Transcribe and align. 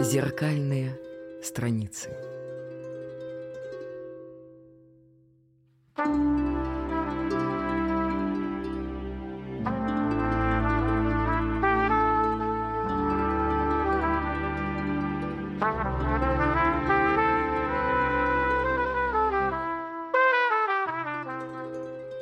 Зеркальные 0.00 0.98
страницы. 1.42 2.10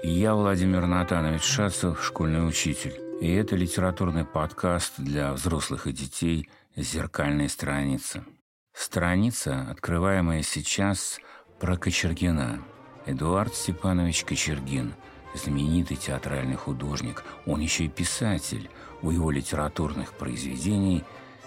Я 0.02 0.34
Владимир 0.34 0.86
Натанович 0.86 1.42
Шацев, 1.42 2.04
школьный 2.04 2.46
учитель. 2.46 2.92
И 3.22 3.32
это 3.32 3.56
литературный 3.56 4.24
подкаст 4.24 4.94
для 4.98 5.32
взрослых 5.32 5.86
и 5.86 5.92
детей 5.92 6.48
«Зеркальная 6.76 7.48
страница». 7.48 8.24
Страница, 8.72 9.68
открываемая 9.70 10.42
сейчас, 10.42 11.20
про 11.60 11.76
Кочергина. 11.76 12.62
Эдуард 13.06 13.54
Степанович 13.54 14.24
Кочергин– 14.24 14.94
знаменитый 15.34 15.96
театральный 15.96 16.56
художник. 16.56 17.24
Он 17.46 17.60
еще 17.60 17.84
и 17.84 17.88
писатель. 17.88 18.70
У 19.02 19.10
его 19.10 19.30
литературных 19.30 20.12
произведений 20.14 21.04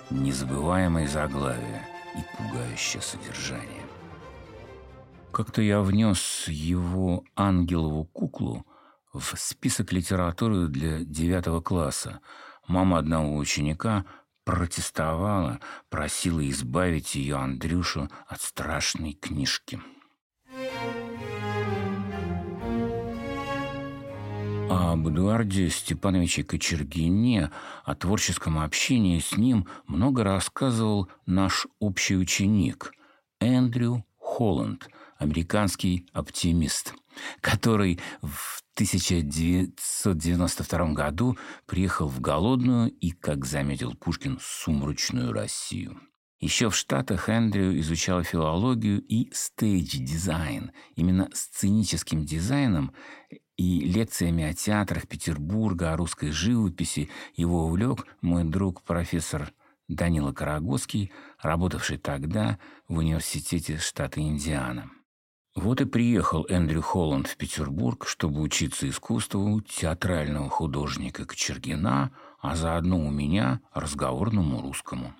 незабываемое 0.10 1.08
заглавие 1.08 1.88
и 2.16 2.38
пугающее 2.38 3.02
содержание. 3.02 3.84
Как-то 5.32 5.62
я 5.62 5.82
внес 5.82 6.46
его 6.48 7.24
ангелову 7.36 8.06
куклу 8.06 8.66
в 9.14 9.34
список 9.38 9.92
литературы 9.92 10.68
для 10.68 11.00
девятого 11.00 11.62
класса. 11.62 12.20
Мама 12.68 13.00
одного 13.00 13.38
ученика 13.38 14.06
протестовала, 14.46 15.60
просила 15.90 16.48
избавить 16.50 17.16
ее 17.16 17.36
Андрюшу 17.36 18.10
от 18.28 18.42
страшной 18.42 19.14
книжки. 19.14 19.82
Об 24.70 25.08
Эдуарде 25.10 25.70
Степановиче 25.70 26.44
Кочергине, 26.44 27.52
о 27.84 27.96
творческом 27.96 28.60
общении 28.60 29.20
с 29.20 29.36
ним 29.36 29.68
много 29.88 30.24
рассказывал 30.24 31.10
наш 31.26 31.68
общий 31.80 32.16
ученик 32.16 32.94
Эндрю 33.40 34.06
Холланд– 34.18 34.88
американский 35.18 36.08
оптимист, 36.14 36.94
который 37.42 38.00
в 38.22 38.64
1992 38.76 40.94
году 40.94 41.38
приехал 41.66 42.08
в 42.10 42.20
голодную 42.20 42.92
и, 42.92 43.12
как 43.12 43.46
заметил 43.46 43.96
Пушкин, 43.96 44.38
сумрачную 44.42 45.32
Россию. 45.32 46.02
Еще 46.42 46.70
в 46.70 46.76
Штатах 46.76 47.30
Эндрю 47.30 47.80
изучал 47.80 48.22
филологию 48.24 49.02
и 49.02 49.32
stage 49.32 49.91
design. 49.91 50.74
Именно 50.96 51.30
сценическим 51.34 52.26
дизайном 52.26 52.92
и 53.56 53.80
лекциями 53.80 54.44
о 54.44 54.54
театрах 54.54 55.08
Петербурга, 55.08 55.94
о 55.94 55.98
русской 55.98 56.32
живописи 56.32 57.10
его 57.34 57.68
увлек 57.68 58.06
мой 58.22 58.44
друг 58.44 58.82
профессор 58.82 59.54
Данила 59.88 60.34
Корогодский, 60.34 61.14
работавший 61.42 61.98
тогда 61.98 62.60
в 62.90 62.98
университете 62.98 63.78
штата 63.78 64.20
Индиана. 64.20 64.92
Вот 65.56 65.80
и 65.80 65.86
приехал 65.86 66.46
Эндрю 66.50 66.82
Холланд 66.82 67.28
в 67.28 67.38
Петербург, 67.38 68.06
чтобы 68.08 68.42
учиться 68.42 68.90
искусству 68.90 69.62
театрального 69.62 70.50
художника 70.50 71.26
Кочергина, 71.26 72.12
а 72.42 72.56
заодно 72.58 73.00
у 73.00 73.10
меня 73.10 73.62
разговорному 73.74 74.62
русскому. 74.62 75.14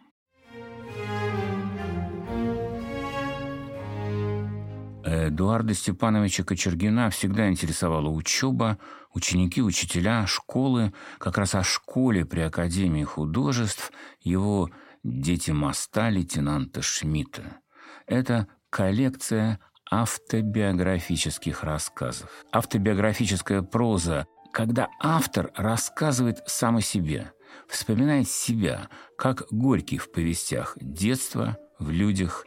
Эдуарда 5.06 5.74
Степановича 5.74 6.44
Кочергина 6.44 7.10
всегда 7.12 7.48
интересовала 7.50 8.10
учеба, 8.10 8.78
ученики, 9.14 9.62
учителя, 9.62 10.28
школы. 10.28 10.92
Как 11.18 11.38
раз 11.38 11.56
о 11.56 11.64
школе 11.64 12.26
при 12.26 12.42
Академии 12.42 13.04
художеств 13.06 13.92
его 14.20 14.70
«Дети 15.04 15.52
моста» 15.52 16.10
лейтенанта 16.10 16.82
Шмидта. 16.82 17.60
Это 18.08 18.48
коллекция 18.70 19.60
автобиографических 19.90 21.64
рассказов. 21.64 22.30
Автобиографическая 22.52 23.62
проза, 23.62 24.28
когда 24.52 24.90
автор 25.00 25.52
рассказывает 25.56 26.40
сам 26.48 26.78
о 26.78 26.82
себе, 26.82 27.32
вспоминает 27.68 28.30
себя, 28.30 28.90
как 29.18 29.44
Горький 29.52 29.98
в 29.98 30.12
повестях 30.12 30.78
«Детство 30.80 31.58
в 31.80 31.90
людях. 31.90 32.46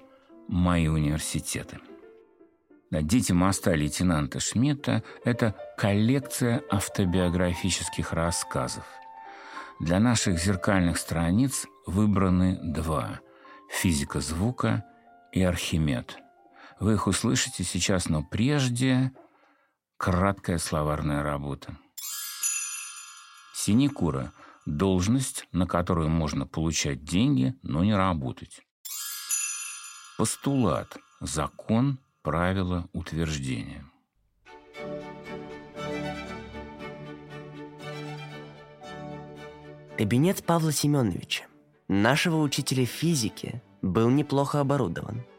Мои 0.49 0.89
университеты». 0.89 1.79
«Дети 2.91 3.33
моста» 3.33 3.75
лейтенанта 3.75 4.41
Шмидта– 4.41 5.03
это 5.25 5.55
коллекция 5.77 6.63
автобиографических 6.71 8.15
рассказов. 8.15 8.87
Для 9.79 10.01
наших 10.01 10.39
зеркальных 10.39 10.97
страниц 10.97 11.67
выбраны 11.87 12.59
два– 12.63 13.21
«Физика 13.69 14.21
звука» 14.21 14.85
и 15.33 15.43
«Архимед». 15.43 16.19
Вы 16.81 16.95
их 16.95 17.09
услышите 17.09 17.65
сейчас, 17.65 18.09
но 18.09 18.23
прежде 18.23 19.13
краткая 19.97 20.59
словарная 20.59 21.23
работа. 21.23 21.77
Синекура– 23.53 24.33
должность, 24.67 25.49
на 25.51 25.67
которую 25.67 26.09
можно 26.09 26.47
получать 26.47 27.03
деньги, 27.03 27.57
но 27.63 27.83
не 27.83 27.95
работать. 27.95 28.61
Постулат– 30.17 30.97
закон, 31.21 31.99
правило, 32.23 32.89
утверждение. 32.93 33.85
Кабинет 39.97 40.45
Павла 40.45 40.71
Семеновича, 40.71 41.45
нашего 41.89 42.41
учителя 42.41 42.87
физики, 42.87 43.61
был 43.83 44.11
неплохо 44.11 44.61
оборудован– 44.61 45.25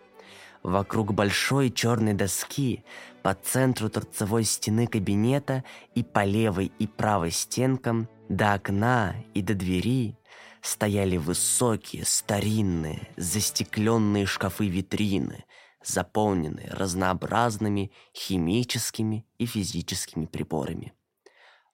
Вокруг 0.63 1.13
большой 1.13 1.71
черной 1.71 2.13
доски 2.13 2.83
по 3.23 3.33
центру 3.33 3.89
торцевой 3.89 4.43
стены 4.43 4.87
кабинета 4.87 5.63
и 5.95 6.03
по 6.03 6.25
левой 6.25 6.71
и 6.79 6.85
правой 6.85 7.31
стенкам 7.31 8.09
до 8.27 8.53
окна 8.53 9.15
и 9.33 9.41
до 9.41 9.53
двери 9.53 10.17
стояли 10.61 11.15
высокие, 11.15 12.03
старинные, 12.05 13.07
застекленные 13.15 14.25
шкафы-витрины, 14.25 15.45
заполненные 15.81 16.69
разнообразными 16.71 17.93
химическими 18.13 19.25
и 19.37 19.45
физическими 19.45 20.25
приборами. 20.25 20.93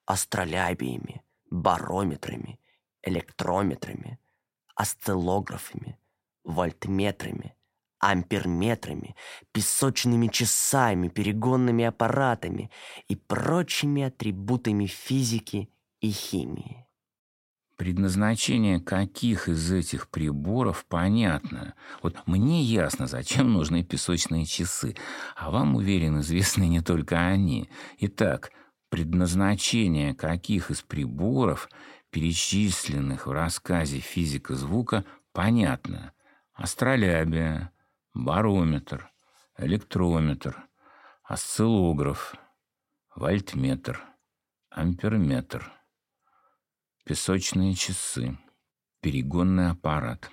Астролябиями, 0.05 1.23
барометрами, 1.49 2.59
электрометрами, 3.01 4.19
осциллографами, 4.75 5.97
вольтметрами– 6.43 7.54
амперметрами, 8.11 9.15
песочными 9.51 10.27
часами, 10.27 11.07
перегонными 11.09 11.85
аппаратами 11.85 12.69
и 13.07 13.15
прочими 13.15 14.03
атрибутами 14.03 14.85
физики 14.85 15.69
и 16.01 16.11
химии. 16.11 16.85
Предназначение 17.77 18.79
каких 18.79 19.49
из 19.49 19.69
этих 19.69 20.09
приборов 20.09 20.85
понятно. 20.87 21.73
Вот 22.01 22.25
мне 22.25 22.61
ясно, 22.61 23.05
зачем 23.05 23.51
нужны 23.51 23.83
песочные 23.83 24.45
часы, 24.45 24.95
а 25.35 25.51
вам, 25.51 25.75
уверен, 25.75 26.21
известны 26.21 26.69
не 26.69 26.79
только 26.79 27.27
они. 27.27 27.69
Итак, 27.99 28.51
предназначение 28.89 30.15
каких 30.15 30.71
из 30.71 30.83
приборов, 30.83 31.69
перечисленных 32.11 33.27
в 33.27 33.31
рассказе 33.31 33.99
«Физика 33.99 34.55
звука», 34.55 35.03
понятно. 35.33 36.13
Астролябия, 36.53 37.71
барометр, 38.15 39.11
электрометр, 39.57 40.55
осциллограф, 41.23 42.35
вольтметр, 43.13 44.01
амперметр, 44.69 45.71
песочные 47.03 47.75
часы, 47.75 48.37
перегонный 49.01 49.69
аппарат. 49.69 50.31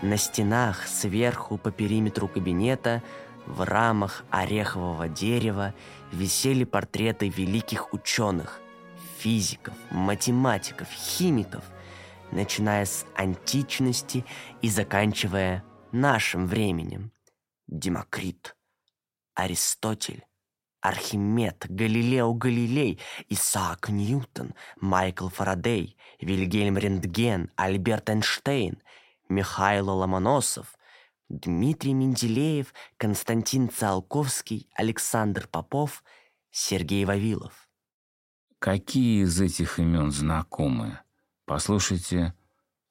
На 0.00 0.16
стенах 0.16 0.86
сверху 0.86 1.58
по 1.58 1.70
периметру 1.70 2.28
кабинета 2.28 3.02
в 3.46 3.62
рамах 3.62 4.24
орехового 4.30 5.08
дерева 5.08 5.74
висели 6.12 6.64
портреты 6.64 7.28
великих 7.28 7.92
ученых, 7.92 8.60
физиков, 9.18 9.74
математиков, 9.90 10.88
химиков– 10.88 11.62
начиная 12.32 12.84
с 12.84 13.06
античности 13.14 14.24
и 14.62 14.68
заканчивая 14.68 15.64
нашим 15.92 16.46
временем. 16.46 17.12
Демокрит, 17.66 18.56
Аристотель, 19.34 20.24
Архимед, 20.80 21.66
Галилео 21.68 22.32
Галилей, 22.34 23.00
Исаак 23.28 23.88
Ньютон, 23.88 24.54
Майкл 24.80 25.28
Фарадей, 25.28 25.96
Вильгельм 26.20 26.78
Рентген, 26.78 27.50
Альберт 27.56 28.10
Эйнштейн, 28.10 28.80
Михаил 29.28 29.90
Ломоносов, 29.90 30.78
Дмитрий 31.28 31.92
Менделеев, 31.94 32.72
Константин 32.96 33.68
Циолковский, 33.68 34.70
Александр 34.74 35.46
Попов, 35.46 36.02
Сергей 36.50 37.04
Вавилов. 37.04 37.68
Какие 38.58 39.24
из 39.24 39.40
этих 39.40 39.78
имен 39.78 40.10
знакомы? 40.10 41.00
Послушайте 41.48 42.34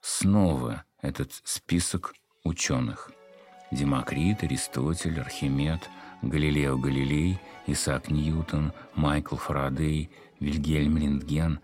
снова 0.02 0.84
этот 1.04 1.32
список 1.44 2.16
ученых. 2.44 3.12
Демокрит, 3.70 4.42
Аристотель, 4.42 5.20
Архимед, 5.20 5.88
Галилео 6.24 6.76
Галилей, 6.76 7.40
Исаак 7.68 8.10
Ньютон, 8.10 8.74
Майкл 8.96 9.36
Фарадей, 9.36 10.10
Вильгельм 10.40 10.98
Рентген, 10.98 11.60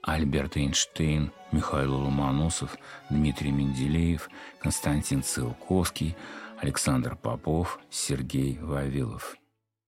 Альберт 0.00 0.56
Эйнштейн, 0.56 1.32
Михаил 1.52 1.96
Ломоносов, 1.96 2.78
Дмитрий 3.10 3.52
Менделеев, 3.52 4.30
Константин 4.58 5.22
Циолковский, 5.22 6.16
Александр 6.58 7.14
Попов, 7.14 7.78
Сергей 7.90 8.58
Вавилов. 8.58 9.36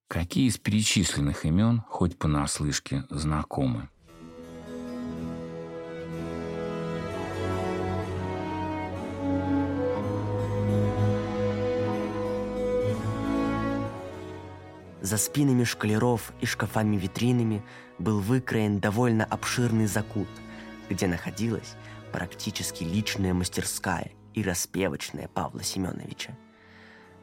Какие 0.09 0.49
из 0.49 0.59
перечисленных 0.59 1.47
имен 1.47 1.83
хоть 1.89 2.19
понаслышке 2.19 3.05
знакомы? 3.09 3.89
За 15.05 15.19
спинами 15.19 15.65
шкалеров 15.65 16.33
и 16.41 16.47
шкафами-витринами 16.47 17.63
был 17.99 18.21
выкроен 18.21 18.81
довольно 18.81 19.27
обширный 19.27 19.85
закут, 19.85 20.29
где 20.89 21.07
находилась 21.07 21.75
практически 22.11 22.85
личная 22.85 23.35
мастерская 23.35 24.13
и 24.33 24.43
распевочная 24.43 25.29
Павла 25.29 25.63
Семеновича. 25.63 26.35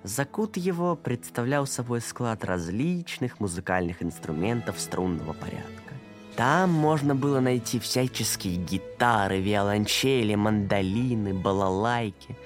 Закут 0.03 0.57
его 0.57 0.95
представлял 0.95 1.65
собой 1.65 2.01
склад 2.01 2.45
различных 2.45 3.39
музыкальных 3.39 4.03
инструментов 4.03 4.79
струнного 4.79 5.33
порядка. 5.33 5.95
Там 6.35 6.69
можно 6.69 7.15
было 7.15 7.39
найти 7.39 7.79
всяческие 7.79 8.57
гитары, 8.57 9.41
виолончели, 9.41 10.35
мандолины, 10.35 11.33
балалайки. 11.33 12.37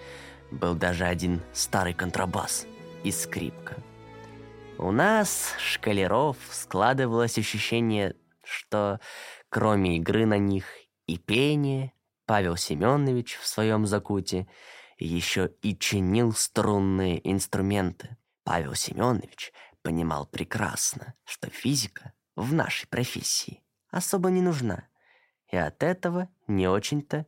Был 0.49 0.75
даже 0.75 1.03
один 1.03 1.41
старый 1.51 1.93
контрабас 1.93 2.65
и 3.03 3.11
скрипка– 3.11 3.75
у 4.77 4.91
нас, 4.91 5.53
шкалеров, 5.57 6.37
складывалось 6.51 7.37
ощущение, 7.37 8.15
что 8.43 8.99
кроме 9.49 9.97
игры 9.97 10.25
на 10.25 10.37
них 10.37 10.65
и 11.07 11.17
пения, 11.17 11.93
Павел 12.25 12.57
Семенович 12.57 13.37
в 13.37 13.47
своем 13.47 13.85
закуте 13.85 14.47
еще 14.97 15.51
и 15.61 15.77
чинил 15.77 16.33
струнные 16.33 17.19
инструменты. 17.29 18.17
Павел 18.43 18.75
Семенович 18.75 19.53
понимал 19.81 20.25
прекрасно, 20.25 21.13
что 21.23 21.49
физика 21.49 22.13
в 22.35 22.53
нашей 22.53 22.87
профессии 22.87 23.61
особо 23.91 24.29
не 24.29 24.41
нужна, 24.41 24.87
и 25.51 25.57
от 25.57 25.83
этого 25.83 26.29
не 26.47 26.67
очень-то 26.67 27.25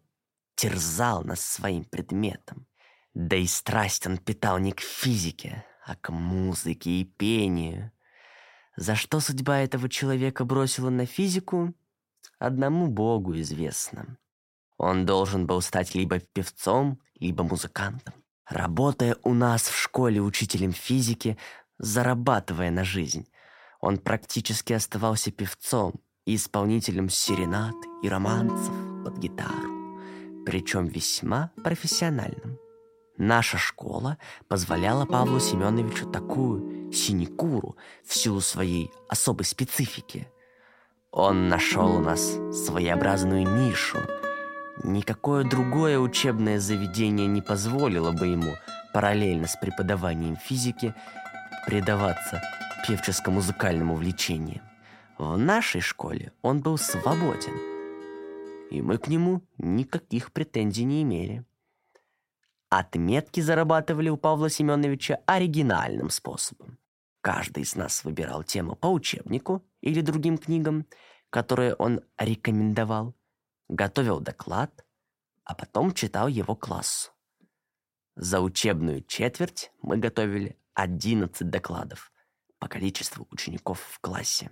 терзал 0.56 1.24
нас 1.24 1.42
своим 1.42 1.86
предметом. 1.86 2.68
Да 3.14 3.36
и 3.36 3.48
страсть 3.48 4.06
он 4.06 4.18
питал 4.18 4.58
не 4.60 4.72
к 4.72 4.82
физике, 4.82 5.66
а 5.88 5.96
к 5.96 6.12
музыке 6.12 6.90
и 6.90 7.06
пению. 7.06 7.92
За 8.76 8.96
что 8.96 9.22
судьба 9.22 9.60
этого 9.60 9.88
человека 9.90 10.44
бросила 10.44 10.90
на 10.90 11.06
физику, 11.06 11.74
одному 12.40 12.88
Богу 12.88 13.40
известно. 13.40 14.18
Он 14.78 15.06
должен 15.06 15.48
был 15.48 15.62
стать 15.62 15.96
либо 15.96 16.20
певцом, 16.20 17.00
либо 17.20 17.44
музыкантом. 17.44 18.14
Работая 18.46 19.16
у 19.24 19.34
нас 19.34 19.64
в 19.64 19.76
школе 19.78 20.22
учителем 20.22 20.74
физики, 20.74 21.38
зарабатывая 21.80 22.70
на 22.70 22.84
жизнь, 22.84 23.28
он 23.80 23.98
практически 23.98 24.74
оставался 24.74 25.32
певцом 25.32 25.94
и 26.26 26.36
исполнителем 26.36 27.10
серенад 27.10 27.76
и 28.04 28.10
романцев 28.10 28.74
под 29.06 29.18
гитару, 29.18 29.96
причем 30.46 30.88
весьма 30.88 31.52
профессиональным. 31.64 32.60
Наша 33.18 33.58
школа 33.58 34.20
позволяла 34.48 35.06
Павлу 35.06 35.40
Семеновичу 35.40 36.08
такую 36.08 36.92
синекуру 36.94 37.76
в 38.06 38.14
силу 38.14 38.42
своей 38.42 38.92
особой 39.10 39.44
специфики. 39.44 40.28
Он 41.12 41.50
нашел 41.50 41.96
у 41.96 42.00
нас 42.00 42.38
своеобразную 42.54 43.48
нишу. 43.48 43.98
Никакое 44.84 45.44
другое 45.44 45.98
учебное 45.98 46.60
заведение 46.60 47.26
не 47.26 47.42
позволило 47.42 48.12
бы 48.12 48.28
ему 48.28 48.54
параллельно 48.94 49.48
с 49.48 49.56
преподаванием 49.56 50.36
физики 50.36 50.94
предаваться 51.66 52.40
певческо-музыкальным 52.88 53.92
увлечениям. 53.92 54.62
В 55.18 55.36
нашей 55.38 55.82
школе 55.82 56.34
он 56.44 56.62
был 56.62 56.78
свободен, 56.78 57.58
и 58.70 58.80
мы 58.84 59.00
к 59.00 59.08
нему 59.08 59.42
никаких 59.58 60.32
претензий 60.32 60.84
не 60.84 61.02
имели. 61.02 61.47
Отметки 62.70 63.40
зарабатывали 63.40 64.10
у 64.10 64.18
Павла 64.18 64.50
Семеновича 64.50 65.20
оригинальным 65.26 66.10
способом. 66.10 66.78
Каждый 67.22 67.64
из 67.64 67.76
нас 67.76 68.04
выбирал 68.04 68.44
тему 68.44 68.76
по 68.76 68.88
учебнику 68.88 69.66
или 69.82 70.02
другим 70.02 70.38
книгам, 70.38 70.86
которые 71.30 71.76
он 71.76 72.02
рекомендовал, 72.18 73.16
готовил 73.70 74.20
доклад, 74.20 74.86
а 75.44 75.56
потом 75.56 75.94
читал 75.94 76.28
его 76.28 76.56
классу. 76.56 77.12
За 78.16 78.42
учебную 78.42 79.04
четверть 79.04 79.72
мы 79.82 79.98
готовили 79.98 80.58
11 80.74 81.50
докладов 81.50 82.12
по 82.60 82.68
количеству 82.68 83.28
учеников 83.32 83.80
в 83.80 84.00
классе. 84.00 84.52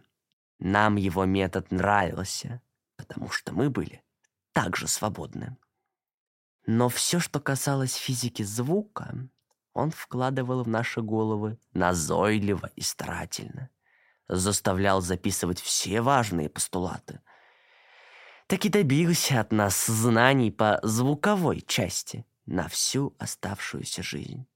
Нам 0.59 0.95
его 0.95 1.25
метод 1.25 1.71
нравился, 1.71 2.61
потому 2.95 3.29
что 3.29 3.53
мы 3.53 3.69
были 3.69 4.03
также 4.53 4.87
свободны. 4.87 5.57
Но 6.67 6.89
все, 6.89 7.19
что 7.19 7.39
касалось 7.39 7.93
физики 7.93 8.41
звука, 8.41 9.29
он 9.73 9.91
вкладывал 9.91 10.63
в 10.63 10.67
наши 10.67 11.01
головы 11.01 11.59
назойливо 11.73 12.71
и 12.75 12.81
старательно. 12.81 13.69
Заставлял 14.27 15.01
записывать 15.01 15.59
все 15.61 16.01
важные 16.01 16.49
постулаты. 16.49 17.21
Так 18.47 18.65
и 18.65 18.69
добился 18.69 19.41
от 19.41 19.51
нас 19.51 19.85
знаний 19.85 20.51
по 20.51 20.79
звуковой 20.81 21.61
части 21.61 22.25
на 22.47 22.67
всю 22.67 23.15
оставшуюся 23.19 24.01
жизнь. 24.01 24.47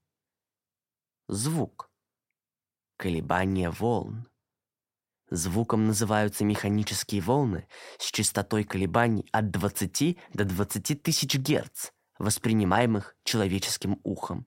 Звук. 1.28 1.90
Колебание 2.96 3.70
волн. 3.70 4.28
Звуком 5.30 5.86
называются 5.86 6.44
механические 6.44 7.20
волны 7.20 7.68
с 7.98 8.10
частотой 8.10 8.64
колебаний 8.64 9.28
от 9.30 9.50
20 9.52 10.18
до 10.34 10.44
20 10.44 11.02
тысяч 11.04 11.36
герц– 11.36 11.90
воспринимаемых 12.20 13.16
человеческим 13.24 13.98
ухом. 14.04 14.46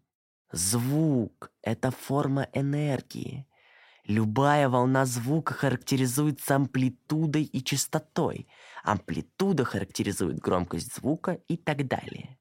Звук— 0.51 1.51
это 1.63 1.91
форма 1.91 2.47
энергии. 2.53 3.47
Любая 4.05 4.69
волна 4.69 5.05
звука 5.05 5.53
характеризуется 5.53 6.55
амплитудой 6.55 7.43
и 7.43 7.63
частотой. 7.63 8.47
Амплитуда 8.83 9.65
характеризует 9.65 10.39
громкость 10.39 10.95
звука 10.95 11.39
и 11.47 11.57
так 11.57 11.87
далее. 11.87 12.37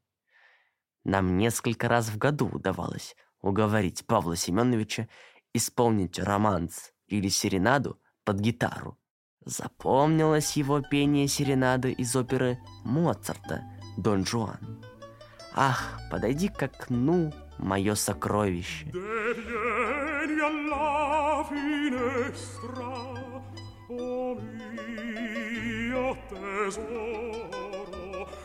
Нам 1.04 1.38
несколько 1.38 1.88
раз 1.88 2.08
в 2.08 2.18
году 2.18 2.48
удавалось 2.48 3.16
уговорить 3.40 4.06
Павла 4.06 4.36
Семеновича 4.36 5.08
исполнить 5.54 6.18
романс 6.18 6.92
или 7.06 7.28
серенаду 7.28 8.00
под 8.24 8.40
гитару. 8.40 8.98
Запомнилось 9.44 10.56
его 10.56 10.82
пение 10.82 11.26
серенады 11.26 11.90
из 11.92 12.14
оперы 12.14 12.58
Моцарта 12.84 13.62
«Дон 13.96 14.24
Жуан». 14.24 14.91
Ах, 15.54 16.00
подойди 16.10 16.48
к 16.48 16.62
окну, 16.62 17.32
мое 17.58 17.94
сокровище. 17.94 18.90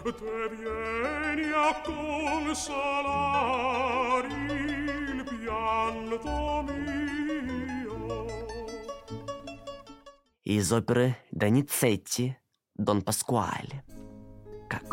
Te 0.07 0.47
vieni 0.55 1.51
a 1.51 1.81
consolare 1.83 2.67
il 4.29 5.23
pianto 5.25 6.63
mio. 6.63 8.07
Из 10.45 10.71
оперы 10.71 11.17
Доницетти 11.31 12.37
«Дон 12.75 13.01
Паскуале» 13.01 13.67
как 13.67 13.76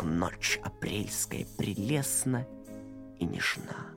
ночь 0.05 0.59
апрельская 0.63 1.45
прелестна 1.57 2.47
и 3.17 3.25
нежна. 3.25 3.91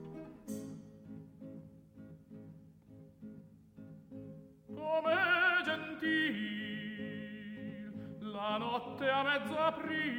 La 8.21 8.57
notte 8.57 9.05
a 9.09 9.21
mezzo 9.23 9.57
april 9.59 10.15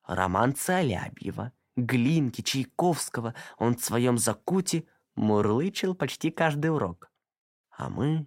Роман 0.05 0.55
Цалябьева– 0.55 1.53
Глинки, 1.77 2.43
Чайковского 2.43 3.35
он 3.59 3.77
в 3.77 3.85
своем 3.85 4.19
закуте 4.19 4.85
мурлычил 5.15 5.95
почти 5.95 6.31
каждый 6.31 6.71
урок. 6.71 7.11
А 7.77 7.89
мы, 7.89 8.27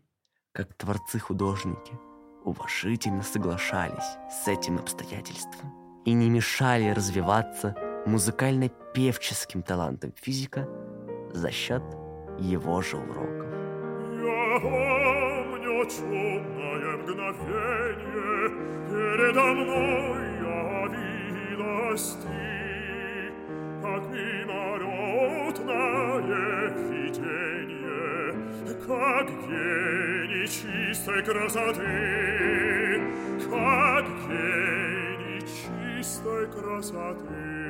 как 0.51 0.73
творцы-художники, 0.73 1.93
уважительно 2.43 3.21
соглашались 3.21 4.17
с 4.31 4.47
этим 4.47 4.77
обстоятельством 4.77 6.01
и 6.05 6.13
не 6.13 6.29
мешали 6.29 6.89
развиваться 6.89 7.75
музыкально-певческим 8.05 9.63
талантом 9.63 10.13
физика 10.15 10.67
за 11.31 11.51
счет 11.51 11.83
его 12.39 12.81
же 12.81 12.97
уроков. 12.97 13.45
Я 14.21 14.59
помню 14.59 15.85
чудное 15.89 16.97
мгновение, 16.97 18.49
передо 18.89 19.43
мной 19.53 20.34
гений 29.47 30.47
чистой 30.47 31.23
красоты, 31.23 33.01
как 33.49 34.05
гений 34.27 35.41
чистой 35.41 36.51
красоты. 36.51 37.65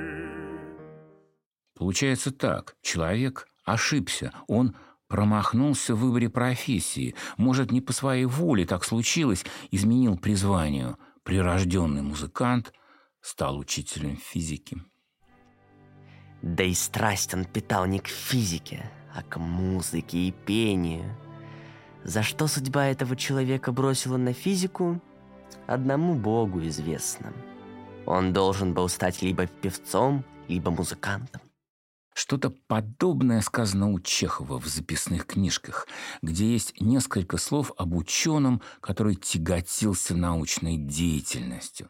Получается 1.75 2.31
так, 2.31 2.75
человек 2.81 3.47
ошибся, 3.65 4.31
он 4.47 4.75
промахнулся 5.07 5.95
в 5.95 5.99
выборе 5.99 6.29
профессии. 6.29 7.15
Может, 7.37 7.71
не 7.71 7.81
по 7.81 7.93
своей 7.93 8.25
воле 8.25 8.65
так 8.65 8.83
случилось, 8.83 9.45
изменил 9.71 10.17
призванию. 10.17 10.97
Прирожденный 11.23 12.01
музыкант 12.01 12.73
стал 13.21 13.57
учителем 13.57 14.17
физики. 14.17 14.77
Да 16.41 16.63
и 16.63 16.73
страсть 16.73 17.33
он 17.33 17.45
питал 17.45 17.85
не 17.87 17.99
к 17.99 18.07
физике, 18.07 18.91
а 19.15 19.23
к 19.23 19.37
музыке 19.37 20.17
и 20.19 20.31
пению. 20.31 21.17
За 22.05 22.21
что 22.21 22.45
судьба 22.45 22.85
этого 22.85 23.15
человека 23.15 23.71
бросила 23.71 24.17
на 24.17 24.31
физику, 24.31 25.01
одному 25.65 26.13
Богу 26.13 26.61
известно. 26.67 27.33
Он 28.05 28.31
должен 28.31 28.75
был 28.75 28.87
стать 28.89 29.23
либо 29.23 29.47
певцом, 29.47 30.23
либо 30.47 30.69
музыкантом. 30.69 31.41
Что-то 32.13 32.51
подобное 32.67 33.41
сказано 33.41 33.91
у 33.91 33.99
Чехова 33.99 34.59
в 34.59 34.67
записных 34.67 35.25
книжках, 35.25 35.87
где 36.21 36.45
есть 36.53 36.79
несколько 36.79 37.37
слов 37.37 37.71
об 37.75 37.95
ученом, 37.95 38.61
который 38.81 39.15
тяготился 39.15 40.15
научной 40.15 40.77
деятельностью. 40.77 41.89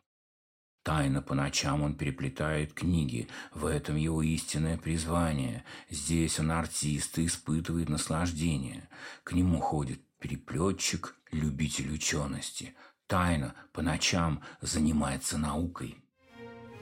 Тайно 0.85 1.23
по 1.23 1.33
ночам 1.33 1.81
он 1.81 1.95
переплетает 1.95 2.75
книги, 2.75 3.27
в 3.55 3.65
этом 3.65 3.95
его 3.95 4.21
истинное 4.21 4.77
призвание. 4.77 5.65
Здесь 5.89 6.39
он 6.39 6.51
артист 6.51 7.17
и 7.17 7.25
испытывает 7.25 7.89
наслаждение. 7.89 8.87
К 9.23 9.31
нему 9.31 9.59
ходит 9.59 9.99
переплетчик, 10.19 11.15
любитель 11.31 11.91
учености. 11.91 12.75
Тайно 13.07 13.55
по 13.73 13.81
ночам 13.81 14.41
занимается 14.61 15.39
наукой. 15.39 15.97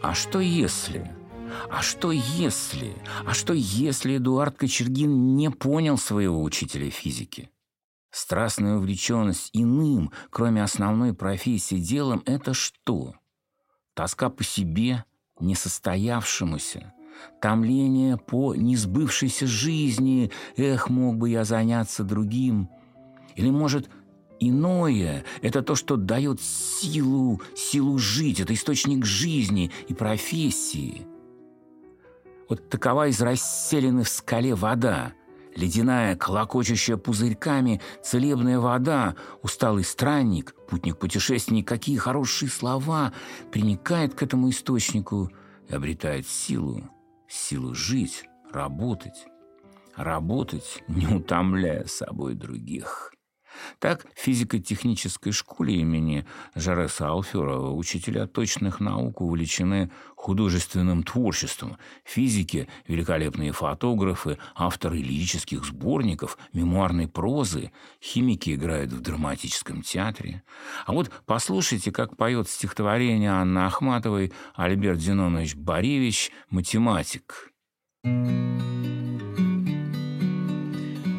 А 0.01 0.13
что 0.13 0.41
если... 0.41 1.09
А 1.71 1.81
что 1.81 2.11
если... 2.11 2.93
А 3.25 3.33
что 3.33 3.53
если 3.53 4.17
Эдуард 4.17 4.57
Кочергин 4.57 5.37
не 5.37 5.49
понял 5.49 5.97
своего 5.97 6.43
учителя 6.43 6.89
физики? 6.89 7.51
Страстная 8.11 8.75
увлеченность 8.75 9.49
иным, 9.53 10.11
кроме 10.29 10.61
основной 10.61 11.13
профессии 11.13 11.79
делом, 11.79 12.21
это 12.25 12.53
что? 12.53 13.15
Тоска 13.93 14.29
по 14.29 14.43
себе, 14.43 15.05
несостоявшемуся, 15.39 16.93
томление 17.41 18.17
по 18.17 18.55
несбывшейся 18.55 19.45
жизни, 19.45 20.31
эх, 20.57 20.89
мог 20.89 21.17
бы 21.17 21.29
я 21.29 21.43
заняться 21.43 22.03
другим. 22.03 22.69
Или, 23.35 23.49
может, 23.49 23.89
иное– 24.39 25.23
это 25.41 25.61
то, 25.61 25.75
что 25.75 25.95
дает 25.95 26.41
силу, 26.41 27.41
силу 27.55 27.97
жить, 27.97 28.39
это 28.39 28.53
источник 28.53 29.05
жизни 29.05 29.71
и 29.87 29.93
профессии– 29.93 31.07
вот 32.49 32.69
такова 32.69 33.07
из 33.07 33.21
расселены 33.21 34.03
в 34.03 34.09
скале 34.09 34.53
вода, 34.53 35.13
ледяная, 35.55 36.15
колокочущая 36.15 36.97
пузырьками, 36.97 37.81
целебная 38.03 38.59
вода, 38.59 39.15
усталый 39.41 39.83
странник, 39.83 40.55
путник-путешественник, 40.67 41.67
какие 41.67 41.97
хорошие 41.97 42.49
слова, 42.49 43.13
приникает 43.51 44.13
к 44.13 44.23
этому 44.23 44.49
источнику 44.49 45.31
и 45.69 45.73
обретает 45.73 46.27
силу, 46.27 46.89
силу 47.27 47.73
жить, 47.73 48.25
работать, 48.51 49.25
работать, 49.95 50.83
не 50.87 51.07
утомляя 51.07 51.85
собой 51.85 52.33
других. 52.33 53.12
Так, 53.79 54.05
в 54.15 54.19
физико-технической 54.19 55.31
школе 55.31 55.75
имени 55.75 56.25
Жареса 56.55 57.09
Алферова 57.09 57.71
учителя 57.71 58.27
точных 58.27 58.79
наук 58.79 59.21
увлечены 59.21 59.91
художественным 60.15 61.03
творчеством. 61.03 61.77
Физики– 62.05 62.69
великолепные 62.87 63.51
фотографы, 63.51 64.37
авторы 64.55 64.97
лирических 64.97 65.65
сборников, 65.65 66.37
мемуарной 66.53 67.07
прозы, 67.07 67.71
химики 68.01 68.55
играют 68.55 68.93
в 68.93 69.01
драматическом 69.01 69.81
театре. 69.81 70.43
А 70.85 70.93
вот 70.93 71.11
послушайте, 71.25 71.91
как 71.91 72.15
поет 72.15 72.47
стихотворение 72.47 73.31
Анны 73.31 73.59
Ахматовой 73.59 74.31
Альберт 74.55 74.99
Зинонович 74.99 75.55
Боревич 75.55 76.31
«Математик». 76.49 77.51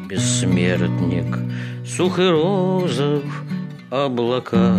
Бессмертник– 0.07 1.37
сух 1.85 2.19
и 2.19 2.27
розов 2.27 3.23
облака 3.91 4.73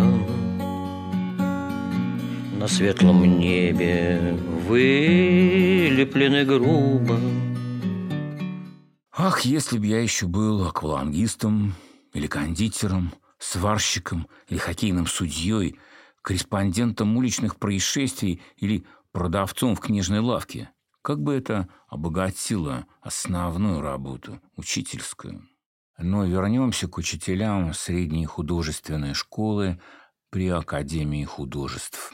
На 2.59 2.67
светлом 2.67 3.39
небе 3.39 4.37
вылеплены 4.67 6.43
грубо 6.43 7.17
Ах, 9.19 9.41
если 9.41 9.79
б 9.79 9.87
я 9.87 10.01
еще 10.01 10.27
был 10.27 10.67
аквалангистом 10.67 11.73
или 12.13 12.27
кондитером, 12.27 13.13
сварщиком 13.39 14.27
или 14.47 14.59
хоккейным 14.59 15.07
судьей, 15.07 15.79
корреспондентом 16.21 17.17
уличных 17.17 17.55
происшествий 17.55 18.41
или 18.57 18.85
продавцом 19.11 19.75
в 19.75 19.79
книжной 19.79 20.19
лавке. 20.19 20.69
Как 21.01 21.19
бы 21.19 21.33
это 21.33 21.67
обогатило 21.87 22.85
основную 23.01 23.81
работу, 23.81 24.39
учительскую. 24.55 25.47
Но 25.97 26.25
вернемся 26.25 26.87
к 26.87 26.97
учителям 26.97 27.73
средней 27.73 28.25
художественной 28.25 29.15
школы 29.15 29.79
при 30.29 30.47
Академии 30.49 31.25
художеств. 31.25 32.13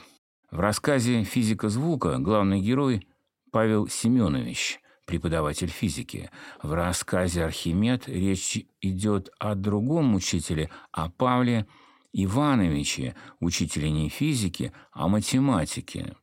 В 0.50 0.58
рассказе 0.58 1.24
«Физика 1.24 1.68
звука» 1.68 2.16
главный 2.18 2.60
герой 2.60 3.06
Павел 3.50 3.86
Семенович, 3.88 4.80
преподаватель 5.04 5.68
физики. 5.68 6.30
В 6.62 6.72
рассказе 6.72 7.44
«Архимед» 7.44 8.08
речь 8.08 8.64
идет 8.80 9.30
о 9.38 9.54
другом 9.54 10.14
учителе, 10.14 10.70
о 10.90 11.10
Павле 11.10 11.66
Ивановиче, 12.12 13.14
учителе 13.40 13.90
не 13.90 14.08
физики, 14.08 14.72
а 14.92 15.08
математики. 15.08 16.14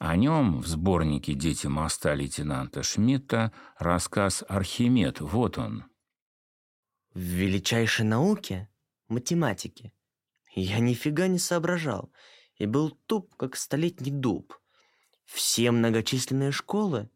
О 0.00 0.16
нем 0.16 0.60
в 0.60 0.66
сборнике 0.66 1.34
«Дети 1.34 1.68
моста» 1.68 2.14
лейтенанта 2.14 2.82
Шмидта 2.82 3.52
рассказ 3.78 4.42
«Архимед». 4.48 5.20
Вот 5.20 5.58
он– 5.58 5.84
в 7.18 7.20
величайшей 7.20 8.04
науке, 8.04 8.68
математике, 9.08 9.92
я 10.54 10.78
нифига 10.78 11.26
не 11.26 11.40
соображал 11.40 12.12
и 12.58 12.64
был 12.64 12.90
туп, 13.06 13.34
как 13.34 13.56
столетний 13.56 14.12
дуб. 14.12 14.56
Все 15.24 15.72
многочисленные 15.72 16.52
школы, 16.52 17.10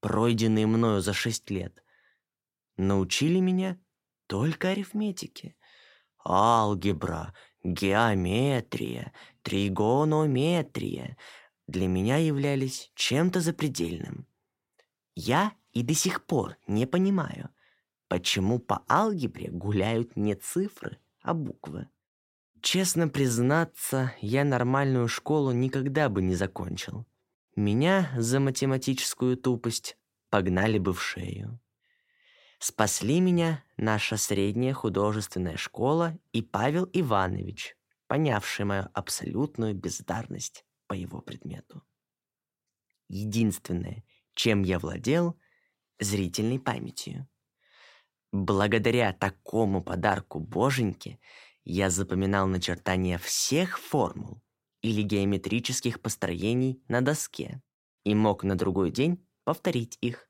пройденные 0.00 0.66
мною 0.66 1.00
за 1.00 1.12
шесть 1.12 1.48
лет, 1.48 1.84
научили 2.76 3.38
меня 3.38 3.78
только 4.26 4.70
арифметике. 4.70 5.54
Алгебра, 6.24 7.32
геометрия, 7.62 9.12
тригонометрия 9.42 11.16
для 11.68 11.86
меня 11.86 12.16
являлись 12.16 12.90
чем-то 12.96 13.40
запредельным. 13.40 14.26
Я 15.14 15.52
и 15.70 15.84
до 15.84 15.94
сих 15.94 16.26
пор 16.26 16.56
не 16.66 16.84
понимаю, 16.84 17.50
Почему 18.08 18.58
по 18.58 18.84
алгебре 18.88 19.50
гуляют 19.50 20.16
не 20.16 20.34
цифры, 20.34 20.98
а 21.22 21.34
буквы? 21.34 21.88
Честно 22.60 23.08
признаться, 23.08 24.14
я 24.20 24.44
нормальную 24.44 25.08
школу 25.08 25.52
никогда 25.52 26.08
бы 26.08 26.22
не 26.22 26.34
закончил. 26.34 27.06
Меня 27.56 28.12
за 28.16 28.38
математическую 28.38 29.36
тупость 29.36 29.96
погнали 30.30 30.78
бы 30.78 30.92
в 30.92 31.02
шею. 31.02 31.60
Спасли 32.58 33.20
меня 33.20 33.64
наша 33.76 34.16
средняя 34.16 34.72
художественная 34.72 35.56
школа 35.56 36.18
и 36.32 36.42
Павел 36.42 36.88
Иванович, 36.92 37.76
понявший 38.06 38.64
мою 38.64 38.88
абсолютную 38.94 39.74
бездарность 39.74 40.64
по 40.86 40.94
его 40.94 41.20
предмету. 41.20 41.82
Единственное, 43.08 44.04
чем 44.34 44.62
я 44.62 44.78
владел, 44.78 45.38
зрительной 45.98 46.58
памятью. 46.58 47.28
Благодаря 48.32 49.12
такому 49.12 49.82
подарку 49.82 50.40
боженьке 50.40 51.18
я 51.64 51.90
запоминал 51.90 52.46
начертания 52.46 53.18
всех 53.18 53.78
формул 53.78 54.42
или 54.82 55.02
геометрических 55.02 56.00
построений 56.00 56.82
на 56.88 57.00
доске 57.00 57.62
и 58.04 58.14
мог 58.14 58.44
на 58.44 58.56
другой 58.56 58.90
день 58.90 59.26
повторить 59.44 59.98
их. 60.00 60.28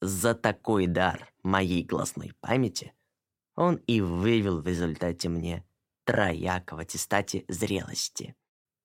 За 0.00 0.34
такой 0.34 0.86
дар 0.86 1.32
моей 1.42 1.84
глазной 1.84 2.32
памяти 2.40 2.92
он 3.54 3.76
и 3.86 4.00
вывел 4.00 4.60
в 4.60 4.66
результате 4.66 5.28
мне 5.28 5.64
трояк 6.04 6.72
в 6.72 6.78
аттестате 6.78 7.44
зрелости. 7.48 8.36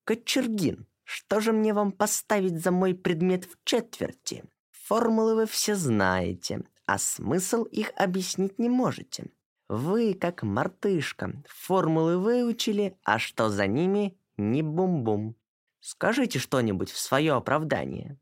Кочергин, 0.03 0.87
что 1.03 1.39
же 1.39 1.53
мне 1.53 1.73
вам 1.73 1.91
поставить 1.91 2.61
за 2.61 2.71
мой 2.71 2.95
предмет 2.95 3.45
в 3.45 3.57
четверти? 3.63 4.43
Формулы 4.71 5.35
вы 5.35 5.45
все 5.45 5.75
знаете, 5.75 6.63
а 6.93 6.99
смысл 6.99 7.63
их 7.63 7.91
объяснить 7.95 8.59
не 8.59 8.69
можете. 8.69 9.31
Вы, 9.67 10.13
как 10.13 10.43
мартышка, 10.43 11.41
формулы 11.49 12.19
выучили, 12.19 12.95
а 13.03 13.17
что 13.17 13.49
за 13.49 13.65
ними– 13.65 14.15
не 14.37 14.61
бум-бум. 14.61 15.35
Скажите 15.79 16.37
что-нибудь 16.37 16.91
в 16.91 16.99
свое 16.99 17.33
оправдание. 17.33 18.19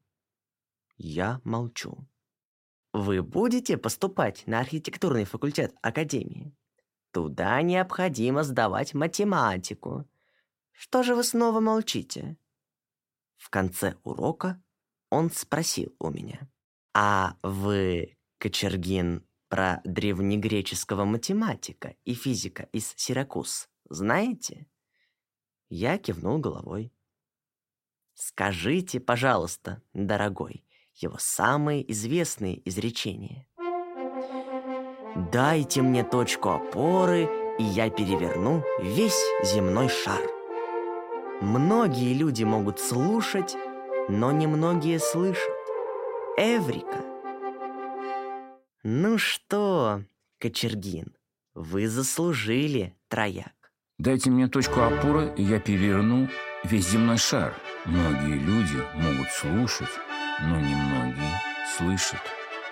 Я 0.95 1.41
молчу. 1.43 2.07
Вы 2.93 3.21
будете 3.21 3.75
поступать 3.75 4.47
на 4.47 4.61
архитектурный 4.61 5.25
факультет 5.25 5.75
Академии? 5.81 6.55
Туда 7.11 7.61
необходимо 7.61 8.43
сдавать 8.43 8.93
математику. 8.93 10.07
Что 10.71 11.03
же 11.03 11.13
вы 11.13 11.25
снова 11.25 11.59
молчите? 11.59 12.37
В 13.35 13.49
конце 13.49 13.97
урока 14.03 14.63
он 15.09 15.29
спросил 15.29 15.93
у 15.99 16.09
меня. 16.09 16.49
А 16.93 17.35
вы, 17.43 18.15
Кочергин, 18.41 19.23
про 19.49 19.81
древнегреческого 19.83 21.05
математика 21.05 21.95
и 22.05 22.15
физика 22.15 22.63
из 22.71 22.91
Сиракуз 22.97 23.69
знаете? 23.87 24.65
Я 25.69 25.99
кивнул 25.99 26.39
головой. 26.39 26.91
Скажите, 28.15 28.99
пожалуйста, 28.99 29.83
дорогой, 29.93 30.65
его 30.95 31.17
самые 31.19 31.89
известные 31.91 32.67
изречения. 32.67 33.47
Дайте 35.31 35.83
мне 35.83 36.03
точку 36.03 36.49
опоры, 36.49 37.29
и 37.59 37.63
я 37.63 37.91
переверну 37.91 38.63
весь 38.81 39.21
земной 39.43 39.87
шар. 39.87 40.23
Многие 41.41 42.15
люди 42.15 42.43
могут 42.43 42.79
слушать, 42.79 43.55
но 44.09 44.31
немногие 44.31 44.97
слышат. 44.97 45.53
Эврика. 46.37 47.10
Ну 48.83 49.19
что, 49.19 50.03
Кочергин, 50.39 51.15
вы 51.53 51.87
заслужили 51.87 52.97
трояк. 53.09 53.53
Дайте 53.99 54.31
мне 54.31 54.47
точку 54.47 54.79
опоры, 54.79 55.31
и 55.37 55.43
я 55.43 55.59
переверну 55.59 56.27
весь 56.63 56.89
земной 56.89 57.17
шар. 57.17 57.53
Многие 57.85 58.39
люди 58.39 58.83
могут 58.95 59.29
слушать, 59.29 59.91
но 60.41 60.59
немногие 60.59 61.39
слышат. 61.77 62.21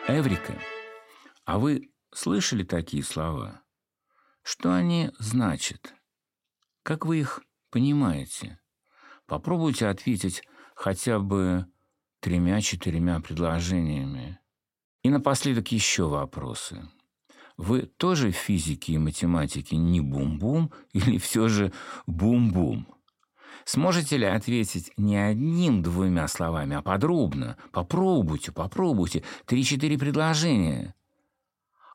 Эврика. 0.07 0.55
А 1.45 1.59
вы 1.59 1.91
слышали 2.11 2.63
такие 2.63 3.03
слова? 3.03 3.61
Что 4.41 4.73
они 4.73 5.11
значат? 5.19 5.93
Как 6.81 7.05
вы 7.05 7.19
их 7.19 7.41
понимаете? 7.69 8.59
Попробуйте 9.27 9.85
ответить 9.85 10.41
хотя 10.73 11.19
бы 11.19 11.67
тремя-четырьмя 12.21 13.19
предложениями. 13.19 14.39
И 15.03 15.09
напоследок 15.09 15.71
еще 15.71 16.07
вопросы. 16.07 16.89
Вы 17.57 17.81
тоже 17.81 18.31
в 18.31 18.35
физике 18.35 18.93
и 18.93 18.97
математике 18.97 19.77
не 19.77 20.01
бум-бум 20.01 20.71
или 20.93 21.17
все 21.17 21.47
же 21.47 21.73
бум-бум? 22.07 22.87
Сможете 23.65 24.17
ли 24.17 24.25
ответить 24.25 24.91
не 24.97 25.17
одним-двумя 25.17 26.27
словами, 26.27 26.75
а 26.75 26.81
подробно? 26.81 27.57
Попробуйте, 27.71 28.51
попробуйте. 28.51 29.23
Три-четыре 29.45 29.97
предложения. 29.97 30.95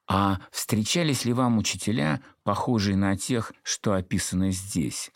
А 0.06 0.40
встречались 0.50 1.24
ли 1.24 1.32
вам 1.32 1.58
учителя, 1.58 2.22
похожие 2.42 2.96
на 2.96 3.16
тех, 3.16 3.52
что 3.62 3.94
описаны 3.94 4.52
здесь? 4.52 5.10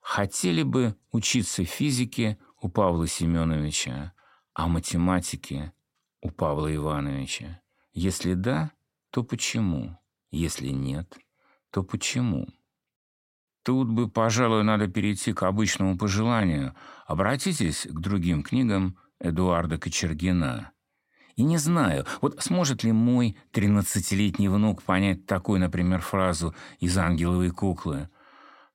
Хотели 0.00 0.62
бы 0.62 0.96
учиться 1.10 1.64
физике 1.64 2.38
у 2.60 2.68
Павла 2.68 3.08
Семеновича, 3.08 4.12
а 4.54 4.68
математике 4.68 5.72
у 6.22 6.30
Павла 6.30 6.74
Ивановича? 6.74 7.60
Если 7.92 8.32
да, 8.34 8.70
то 9.10 9.22
почему? 9.22 9.98
Если 10.30 10.68
нет, 10.68 11.18
то 11.70 11.82
почему? 11.82 12.46
Тут 13.62 13.88
бы, 13.88 14.08
пожалуй, 14.08 14.64
надо 14.64 14.88
перейти 14.88 15.32
к 15.32 15.42
обычному 15.42 15.98
пожеланию. 15.98 16.74
Обратитесь 17.06 17.86
к 17.88 18.00
другим 18.00 18.42
книгам 18.42 18.96
Эдуарда 19.20 19.78
Кочергина. 19.78 20.72
И 21.36 21.44
не 21.44 21.58
знаю, 21.58 22.04
вот 22.20 22.42
сможет 22.42 22.82
ли 22.82 22.92
мой 22.92 23.36
тринадцатилетний 23.52 24.48
внук 24.48 24.82
понять 24.82 25.26
такую, 25.26 25.60
например, 25.60 26.00
фразу 26.00 26.54
из 26.78 26.96
«Ангеловой 26.98 27.50
куклы». 27.50 28.08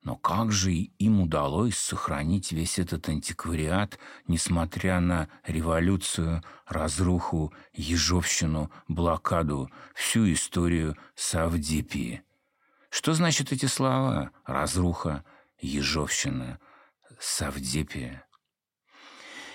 Но 0.02 0.16
как 0.16 0.52
же 0.52 0.72
им 0.72 1.20
удалось 1.20 1.76
сохранить 1.76 2.52
весь 2.52 2.78
этот 2.78 3.08
антиквариат, 3.08 3.98
несмотря 4.26 5.00
на 5.00 5.28
революцию, 5.46 6.42
разруху, 6.66 7.52
ежовщину, 7.72 8.70
блокаду, 8.86 9.70
всю 9.94 10.32
историю 10.32 10.96
Савдипии? 11.14 12.22
Что 12.90 13.12
значат 13.12 13.52
эти 13.52 13.66
слова? 13.66 14.30
Разруха, 14.46 15.24
ежовщина, 15.60 16.58
Савдепия. 17.18 18.24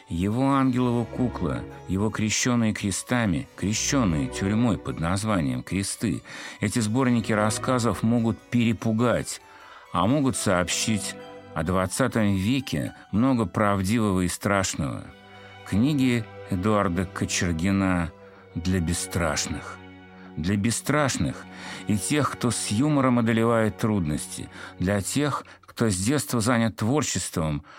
Его 0.10 0.52
ангелова 0.52 1.06
кукла, 1.06 1.64
его 1.88 2.10
крещенные 2.10 2.74
крестами, 2.74 3.48
крещенные 3.56 4.28
тюрьмой 4.28 4.78
под 4.78 5.00
названием 5.00 5.64
«Кресты», 5.64 6.22
эти 6.60 6.80
сборники 6.80 7.32
рассказов 7.32 8.04
могут 8.04 8.38
перепугать, 8.38 9.42
а 9.94 10.08
могут 10.08 10.36
сообщить 10.36 11.16
о 11.54 11.64
XX 11.64 12.36
веке 12.36 12.96
много 13.12 13.46
правдивого 13.46 14.22
и 14.22 14.28
страшного. 14.28 15.04
Книги 15.66 16.26
Эдуарда 16.50 17.06
Кочергина 17.06 18.12
для 18.56 18.80
бесстрашных. 18.80 19.78
Для 20.36 20.58
бесстрашных 20.58 21.46
и 21.86 21.96
тех, 21.96 22.32
кто 22.32 22.50
с 22.50 22.68
юмором 22.70 23.20
одолевает 23.20 23.78
трудности, 23.78 24.50
для 24.80 25.00
тех, 25.00 25.46
кто 25.62 25.90
с 25.90 25.96
детства 25.96 26.42
занят 26.42 26.76
творчеством– 26.76 27.64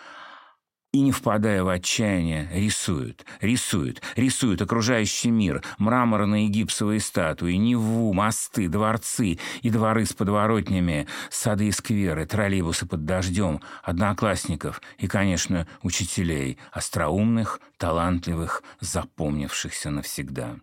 и, 0.95 1.01
не 1.01 1.11
впадая 1.11 1.65
в 1.65 1.69
отчаяние, 1.69 2.49
рисуют, 2.53 3.27
рисуют, 3.41 4.01
рисуют 4.15 4.63
окружающий 4.63 5.31
мир, 5.31 5.61
мраморные 5.77 6.47
гипсовые 6.47 7.01
статуи, 7.01 7.55
Неву, 7.55 8.13
мосты, 8.13 8.69
дворцы 8.69 9.41
и 9.63 9.71
дворы 9.71 10.07
с 10.07 10.13
подворотнями, 10.13 11.09
сады 11.31 11.67
и 11.67 11.73
скверы, 11.73 12.27
троллейбусы 12.27 12.87
под 12.87 13.05
дождем, 13.05 13.61
одноклассников 13.83 14.81
и, 14.99 15.09
конечно, 15.09 15.67
учителей, 15.83 16.59
остроумных, 16.71 17.61
талантливых, 17.77 18.63
запомнившихся 18.79 19.91
навсегда. 19.91 20.59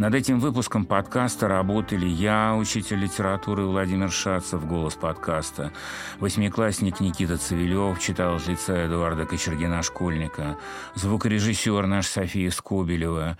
Над 0.00 0.14
этим 0.14 0.40
выпуском 0.40 0.86
подкаста 0.86 1.46
работали 1.46 2.06
я, 2.06 2.56
учитель 2.56 3.00
литературы 3.00 3.66
Владимир 3.66 4.10
Шацев, 4.10 4.66
голос 4.66 4.94
подкаста, 4.94 5.74
восьмиклассник 6.20 7.00
Никита 7.00 7.36
Цивилев, 7.36 8.00
читал 8.00 8.36
от 8.36 8.46
лица 8.46 8.86
Эдуарда 8.86 9.26
Кочергина 9.26 9.82
«Школьника», 9.82 10.56
звукорежиссер 10.94 11.86
наш 11.86 12.06
София 12.06 12.50
Скобелева 12.50 13.36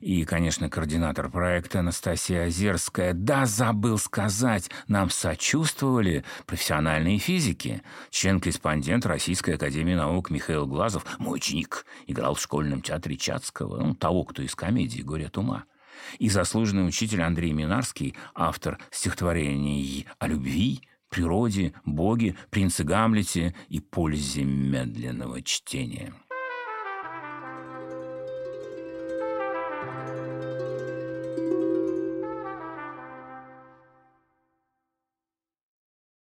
и, 0.00 0.24
конечно, 0.24 0.70
координатор 0.70 1.28
проекта 1.28 1.80
Анастасия 1.80 2.46
Озерская. 2.46 3.12
Да, 3.12 3.44
забыл 3.44 3.98
сказать, 3.98 4.70
нам 4.86 5.10
сочувствовали 5.10 6.24
профессиональные 6.46 7.18
физики. 7.18 7.82
Член-корреспондент 8.08 9.04
Российской 9.04 9.56
Академии 9.56 9.94
Наук 9.94 10.30
Михаил 10.30 10.66
Глазов, 10.66 11.04
мой 11.18 11.36
ученик, 11.36 11.84
играл 12.06 12.32
в 12.32 12.40
школьном 12.40 12.80
театре 12.80 13.18
Чацкого, 13.18 13.76
ну, 13.76 13.94
того, 13.94 14.24
кто 14.24 14.40
из 14.40 14.54
комедии 14.54 15.02
«Горе 15.02 15.26
от 15.26 15.36
ума» 15.36 15.64
И 16.18 16.28
заслуженный 16.28 16.86
учитель 16.86 17.22
Андрей 17.22 17.52
Минарский, 17.52 18.14
автор 18.34 18.78
стихотворений 18.90 20.06
о 20.18 20.28
любви, 20.28 20.80
природе, 21.08 21.72
боге, 21.84 22.36
принце 22.50 22.84
Гамлете 22.84 23.54
и 23.68 23.80
пользе 23.80 24.44
медленного 24.44 25.42
чтения. 25.42 26.12